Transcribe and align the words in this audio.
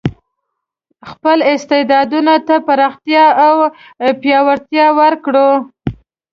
خپل 1.09 1.37
استعدادونو 1.53 2.35
ته 2.47 2.55
پراختیا 2.67 3.25
او 3.45 3.55
پیاوړتیا 4.21 4.87
ورکړو. 4.99 5.49